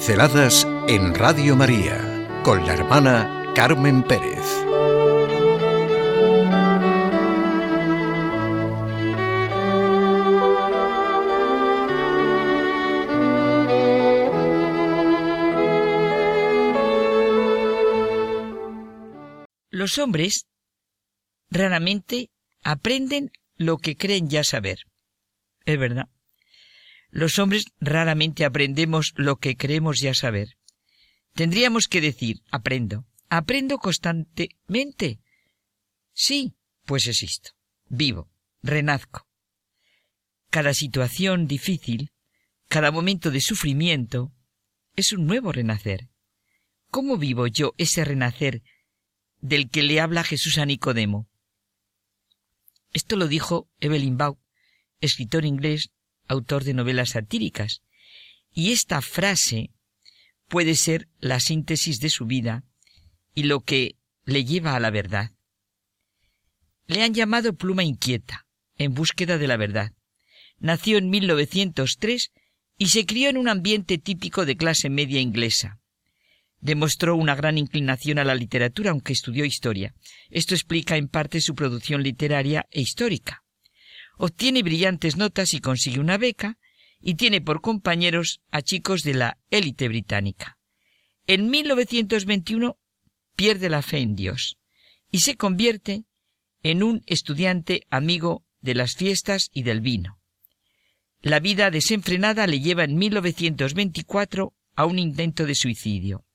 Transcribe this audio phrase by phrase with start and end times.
[0.00, 4.46] Pinceladas en Radio María con la hermana Carmen Pérez.
[19.68, 20.46] Los hombres
[21.50, 22.30] raramente
[22.62, 24.78] aprenden lo que creen ya saber.
[25.66, 26.08] Es verdad.
[27.10, 30.56] Los hombres raramente aprendemos lo que creemos ya saber.
[31.34, 33.06] Tendríamos que decir, aprendo.
[33.28, 35.20] Aprendo constantemente.
[36.12, 37.50] Sí, pues existo.
[37.88, 38.30] Vivo.
[38.62, 39.26] Renazco.
[40.50, 42.12] Cada situación difícil,
[42.68, 44.32] cada momento de sufrimiento,
[44.96, 46.08] es un nuevo renacer.
[46.90, 48.62] ¿Cómo vivo yo ese renacer
[49.40, 51.28] del que le habla Jesús a Nicodemo?
[52.92, 54.38] Esto lo dijo Evelyn Baugh,
[55.00, 55.90] escritor inglés
[56.30, 57.82] autor de novelas satíricas,
[58.52, 59.70] y esta frase
[60.48, 62.64] puede ser la síntesis de su vida
[63.34, 65.32] y lo que le lleva a la verdad.
[66.86, 69.92] Le han llamado pluma inquieta, en búsqueda de la verdad.
[70.58, 72.30] Nació en 1903
[72.78, 75.80] y se crió en un ambiente típico de clase media inglesa.
[76.60, 79.94] Demostró una gran inclinación a la literatura, aunque estudió historia.
[80.28, 83.42] Esto explica en parte su producción literaria e histórica
[84.20, 86.58] obtiene brillantes notas y consigue una beca,
[87.00, 90.58] y tiene por compañeros a chicos de la élite británica.
[91.26, 92.78] En 1921
[93.34, 94.58] pierde la fe en Dios
[95.10, 96.04] y se convierte
[96.62, 100.20] en un estudiante amigo de las fiestas y del vino.
[101.22, 106.26] La vida desenfrenada le lleva en 1924 a un intento de suicidio.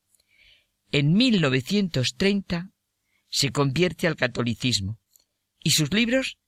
[0.91, 2.71] En 1930
[3.29, 4.97] se convierte al catolicismo
[5.63, 6.39] y sus libros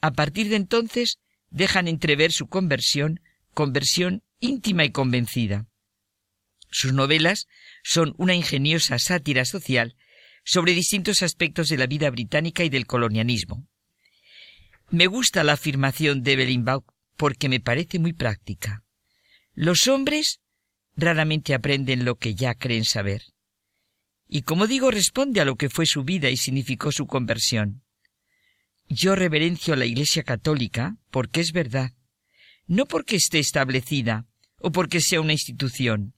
[0.00, 1.18] a partir de entonces
[1.50, 3.20] dejan entrever su conversión,
[3.54, 5.66] conversión íntima y convencida.
[6.70, 7.46] Sus novelas
[7.82, 9.96] son una ingeniosa sátira social
[10.44, 13.66] sobre distintos aspectos de la vida británica y del colonialismo.
[14.90, 16.84] Me gusta la afirmación de Baugh
[17.16, 18.84] porque me parece muy práctica.
[19.54, 20.40] Los hombres
[20.94, 23.22] raramente aprenden lo que ya creen saber.
[24.28, 27.82] Y como digo, responde a lo que fue su vida y significó su conversión.
[28.88, 31.92] Yo reverencio a la Iglesia Católica porque es verdad,
[32.66, 34.26] no porque esté establecida
[34.60, 36.14] o porque sea una institución.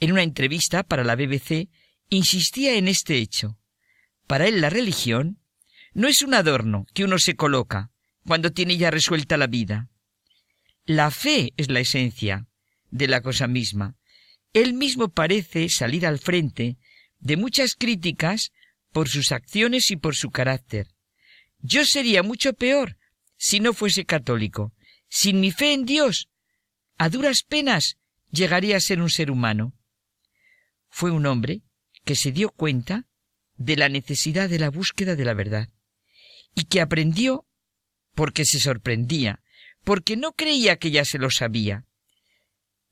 [0.00, 1.68] En una entrevista para la BBC
[2.08, 3.58] insistía en este hecho.
[4.26, 5.40] Para él la religión
[5.92, 7.90] no es un adorno que uno se coloca
[8.26, 9.90] cuando tiene ya resuelta la vida.
[10.86, 12.46] La fe es la esencia
[12.90, 13.96] de la cosa misma.
[14.54, 16.78] Él mismo parece salir al frente
[17.18, 18.52] de muchas críticas
[18.92, 20.93] por sus acciones y por su carácter.
[21.66, 22.98] Yo sería mucho peor
[23.38, 24.74] si no fuese católico.
[25.08, 26.28] Sin mi fe en Dios,
[26.98, 27.96] a duras penas
[28.30, 29.72] llegaría a ser un ser humano.
[30.90, 31.62] Fue un hombre
[32.04, 33.06] que se dio cuenta
[33.56, 35.70] de la necesidad de la búsqueda de la verdad
[36.54, 37.46] y que aprendió
[38.14, 39.40] porque se sorprendía,
[39.84, 41.86] porque no creía que ya se lo sabía.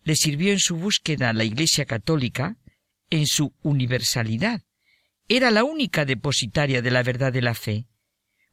[0.03, 2.57] Le sirvió en su búsqueda la Iglesia Católica
[3.11, 4.63] en su universalidad.
[5.29, 7.87] Era la única depositaria de la verdad de la fe.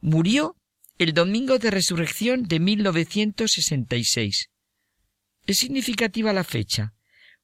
[0.01, 0.55] Murió
[0.97, 4.49] el domingo de resurrección de 1966.
[5.45, 6.93] Es significativa la fecha,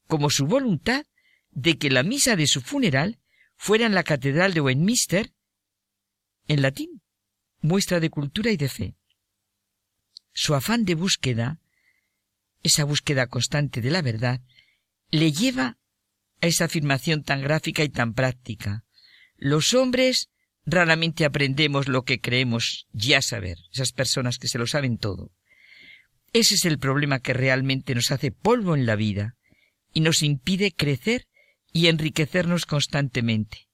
[0.08, 1.06] como su voluntad
[1.52, 3.20] de que la misa de su funeral
[3.58, 5.34] fuera en la Catedral de Westminster,
[6.48, 7.02] en latín,
[7.62, 8.96] muestra de cultura y de fe.
[10.34, 11.60] Su afán de búsqueda,
[12.62, 14.42] esa búsqueda constante de la verdad,
[15.10, 15.78] le lleva
[16.42, 18.86] a esa afirmación tan gráfica y tan práctica.
[19.38, 20.30] Los hombres
[20.66, 25.32] Raramente aprendemos lo que creemos ya saber, esas personas que se lo saben todo.
[26.34, 29.36] Ese es el problema que realmente nos hace polvo en la vida
[29.94, 31.28] y nos impide crecer
[31.72, 33.68] y enriquecernos constantemente.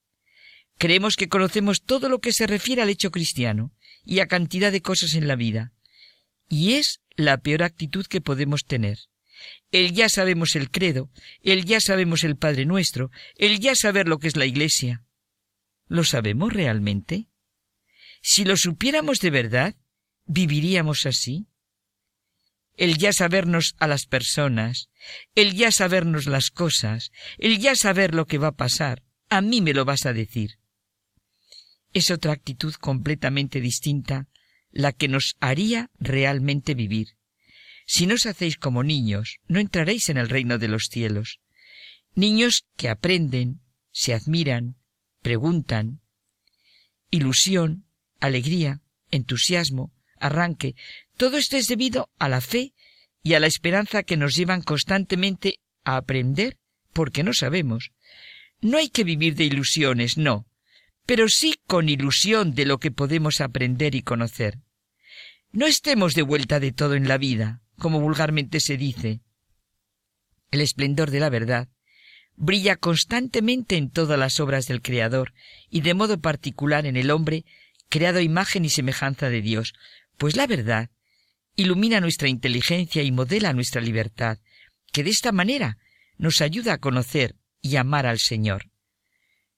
[0.77, 3.71] Creemos que conocemos todo lo que se refiere al hecho cristiano
[4.03, 5.71] y a cantidad de cosas en la vida,
[6.49, 8.97] y es la peor actitud que podemos tener.
[9.71, 11.09] El ya sabemos el credo,
[11.41, 15.03] el ya sabemos el Padre nuestro, el ya saber lo que es la Iglesia.
[15.91, 17.27] ¿Lo sabemos realmente?
[18.21, 19.75] Si lo supiéramos de verdad,
[20.25, 21.47] ¿viviríamos así?
[22.77, 24.87] El ya sabernos a las personas,
[25.35, 29.59] el ya sabernos las cosas, el ya saber lo que va a pasar, a mí
[29.59, 30.59] me lo vas a decir.
[31.91, 34.29] Es otra actitud completamente distinta
[34.71, 37.17] la que nos haría realmente vivir.
[37.85, 41.41] Si no os hacéis como niños, no entraréis en el reino de los cielos.
[42.15, 43.59] Niños que aprenden,
[43.91, 44.77] se admiran,
[45.21, 46.01] preguntan,
[47.09, 47.85] ilusión,
[48.19, 50.75] alegría, entusiasmo, arranque,
[51.17, 52.73] todo esto es debido a la fe
[53.23, 56.57] y a la esperanza que nos llevan constantemente a aprender
[56.93, 57.91] porque no sabemos.
[58.61, 60.47] No hay que vivir de ilusiones, no,
[61.05, 64.59] pero sí con ilusión de lo que podemos aprender y conocer.
[65.51, 69.21] No estemos de vuelta de todo en la vida, como vulgarmente se dice.
[70.51, 71.69] El esplendor de la verdad
[72.41, 75.31] brilla constantemente en todas las obras del Creador
[75.69, 77.45] y de modo particular en el hombre
[77.87, 79.73] creado imagen y semejanza de Dios,
[80.17, 80.89] pues la verdad
[81.55, 84.39] ilumina nuestra inteligencia y modela nuestra libertad,
[84.91, 85.77] que de esta manera
[86.17, 88.71] nos ayuda a conocer y amar al Señor.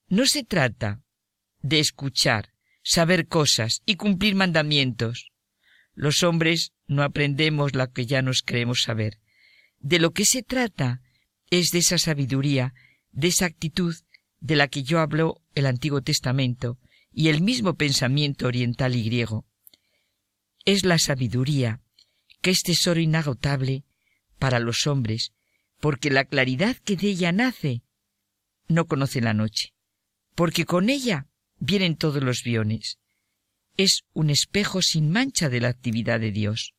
[0.10, 1.02] No se trata
[1.62, 2.50] de escuchar,
[2.84, 5.32] saber cosas y cumplir mandamientos.
[5.94, 9.20] Los hombres no aprendemos lo que ya nos creemos saber.
[9.80, 11.03] De lo que se trata
[11.60, 12.74] es de esa sabiduría,
[13.12, 13.96] de esa actitud
[14.40, 16.80] de la que yo hablo el Antiguo Testamento
[17.12, 19.46] y el mismo pensamiento oriental y griego.
[20.66, 21.80] Es la sabiduría,
[22.42, 23.84] que es tesoro inagotable
[24.40, 25.32] para los hombres,
[25.80, 27.84] porque la claridad que de ella nace
[28.68, 29.76] no conoce la noche,
[30.34, 31.28] porque con ella
[31.60, 32.98] vienen todos los biones.
[33.78, 36.74] Es un espejo sin mancha de la actividad de Dios.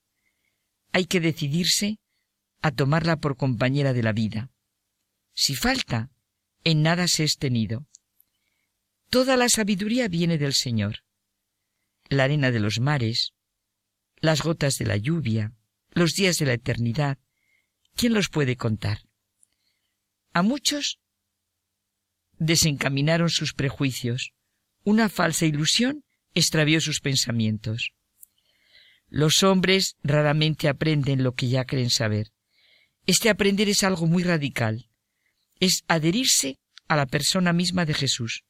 [0.91, 2.01] Hay que decidirse
[2.61, 4.51] a tomarla por compañera de la vida.
[5.35, 6.11] Si falta,
[6.63, 7.87] en nada se es tenido.
[9.11, 11.05] Toda la sabiduría viene del Señor.
[12.09, 13.33] La arena de los mares,
[14.17, 15.53] las gotas de la lluvia,
[15.91, 17.19] los días de la eternidad,
[17.95, 19.01] ¿quién los puede contar?
[20.33, 21.01] A muchos
[22.39, 24.33] desencaminaron sus prejuicios.
[24.85, 26.05] Una falsa ilusión
[26.35, 27.93] extravió sus pensamientos.
[29.09, 32.33] Los hombres raramente aprenden lo que ya creen saber.
[33.07, 34.89] Este aprender es algo muy radical
[35.65, 36.59] es adherirse
[36.89, 38.45] a la persona misma de Jesús,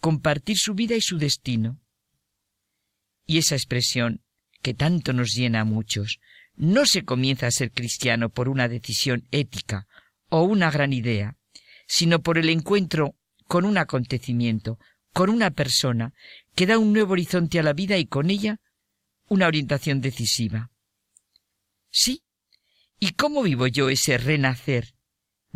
[0.00, 1.80] compartir su vida y su destino.
[3.24, 4.22] Y esa expresión,
[4.62, 6.18] que tanto nos llena a muchos,
[6.56, 9.86] no se comienza a ser cristiano por una decisión ética
[10.28, 11.36] o una gran idea,
[11.86, 13.14] sino por el encuentro
[13.46, 14.78] con un acontecimiento,
[15.12, 16.14] con una persona,
[16.56, 18.60] que da un nuevo horizonte a la vida y con ella
[19.28, 20.70] una orientación decisiva.
[21.90, 22.22] Sí,
[22.98, 24.95] ¿y cómo vivo yo ese renacer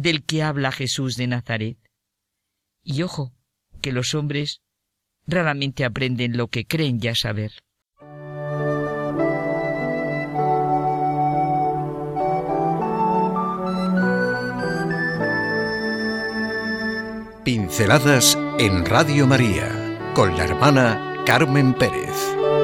[0.00, 1.78] del que habla Jesús de Nazaret.
[2.82, 3.32] Y ojo,
[3.82, 4.62] que los hombres
[5.26, 7.52] raramente aprenden lo que creen ya saber.
[17.44, 22.59] Pinceladas en Radio María con la hermana Carmen Pérez.